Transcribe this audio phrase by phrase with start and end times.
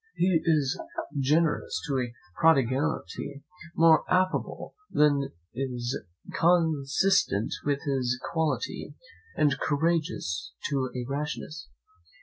[0.15, 0.81] He is
[1.19, 3.43] generous to a prodigality,
[3.75, 6.01] more affable than is
[6.33, 8.95] consistent with his quality,
[9.37, 11.69] and courageous to a rashness.